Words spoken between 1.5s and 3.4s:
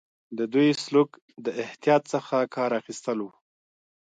احتیاط څخه کار اخیستل وو.